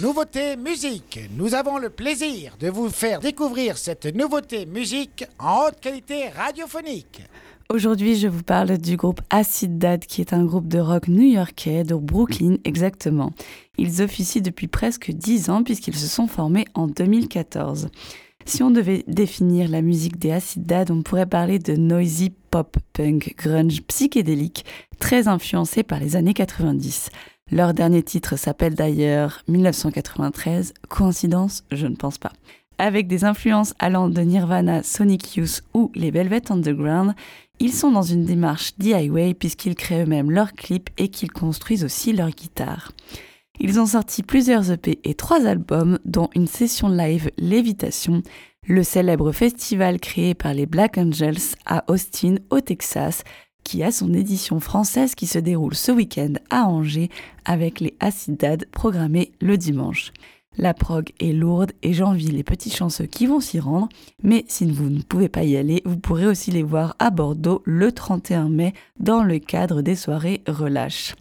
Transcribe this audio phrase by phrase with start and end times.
[0.00, 1.20] Nouveauté musique.
[1.36, 7.20] Nous avons le plaisir de vous faire découvrir cette nouveauté musique en haute qualité radiophonique.
[7.68, 11.84] Aujourd'hui, je vous parle du groupe Acid Dad, qui est un groupe de rock new-yorkais,
[11.84, 13.32] de Brooklyn exactement.
[13.76, 17.90] Ils officient depuis presque 10 ans puisqu'ils se sont formés en 2014.
[18.46, 22.78] Si on devait définir la musique des Acid Dad, on pourrait parler de noisy pop
[22.94, 24.64] punk grunge psychédélique,
[24.98, 27.10] très influencé par les années 90.
[27.52, 30.72] Leur dernier titre s'appelle d'ailleurs 1993.
[30.88, 32.32] Coïncidence Je ne pense pas.
[32.78, 37.14] Avec des influences allant de Nirvana, Sonic Youth ou les Velvet Underground,
[37.58, 42.12] ils sont dans une démarche DIY puisqu'ils créent eux-mêmes leurs clips et qu'ils construisent aussi
[42.12, 42.92] leurs guitares.
[43.58, 48.22] Ils ont sorti plusieurs EP et trois albums, dont une session live Lévitation,
[48.66, 53.24] le célèbre festival créé par les Black Angels à Austin, au Texas,
[53.64, 57.10] qui a son édition française qui se déroule ce week-end à Angers
[57.44, 60.12] avec les Acidades programmés le dimanche.
[60.56, 63.88] La prog est lourde et j'envie les petits chanceux qui vont s'y rendre,
[64.22, 67.62] mais si vous ne pouvez pas y aller, vous pourrez aussi les voir à Bordeaux
[67.64, 71.14] le 31 mai dans le cadre des soirées Relâche.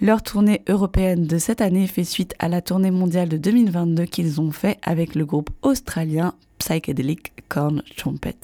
[0.00, 4.40] Leur tournée européenne de cette année fait suite à la tournée mondiale de 2022 qu'ils
[4.40, 8.36] ont fait avec le groupe australien Psychedelic Corn Trumpet.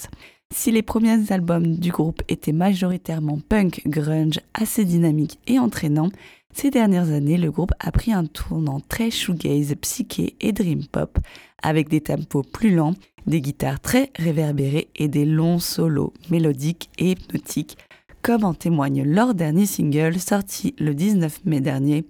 [0.53, 6.11] Si les premiers albums du groupe étaient majoritairement punk, grunge, assez dynamiques et entraînants,
[6.53, 11.19] ces dernières années, le groupe a pris un tournant très shoegaze, psyché et dream pop,
[11.63, 12.95] avec des tempos plus lents,
[13.27, 17.79] des guitares très réverbérées et des longs solos mélodiques et hypnotiques,
[18.21, 22.05] comme en témoigne leur dernier single sorti le 19 mai dernier,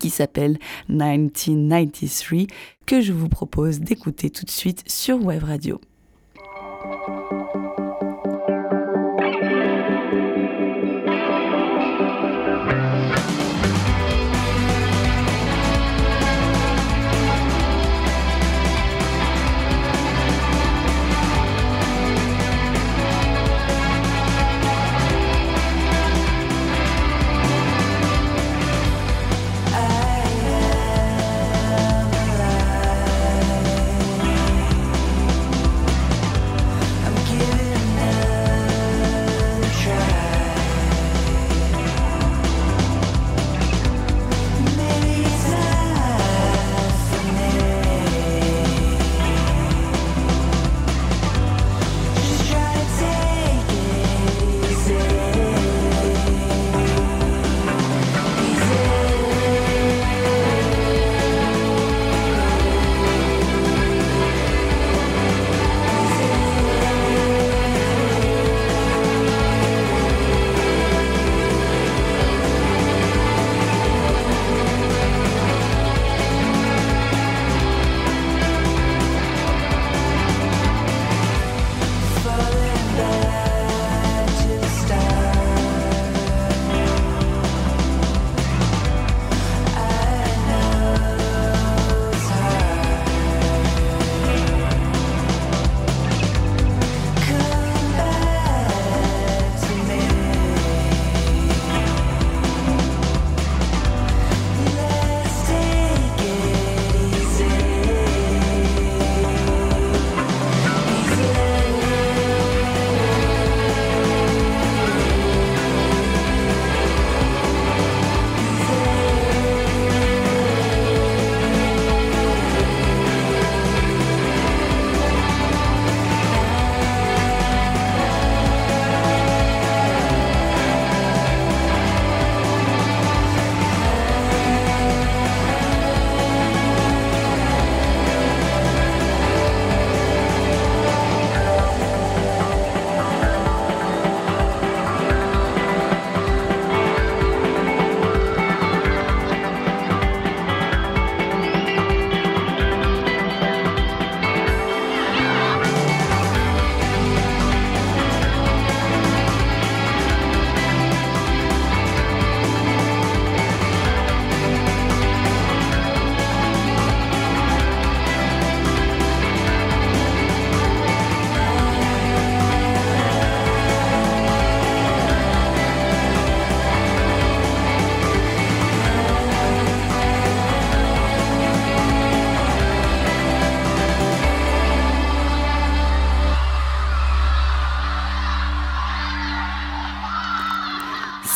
[0.00, 2.48] qui s'appelle 1993,
[2.86, 5.80] que je vous propose d'écouter tout de suite sur Web Radio.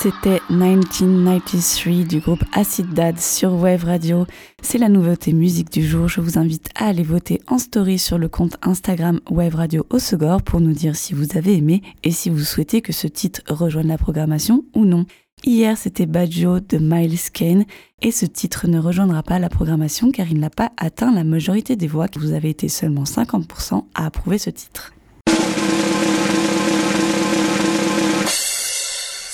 [0.09, 4.25] C'était 1993 du groupe Acid Dad sur Wave Radio.
[4.63, 6.09] C'est la nouveauté musique du jour.
[6.09, 10.41] Je vous invite à aller voter en story sur le compte Instagram Wave Radio Osegor
[10.41, 13.89] pour nous dire si vous avez aimé et si vous souhaitez que ce titre rejoigne
[13.89, 15.05] la programmation ou non.
[15.45, 17.67] Hier, c'était Baggio de Miles Kane
[18.01, 21.77] et ce titre ne rejoindra pas la programmation car il n'a pas atteint la majorité
[21.77, 22.07] des voix.
[22.17, 24.95] Vous avez été seulement 50% à approuver ce titre.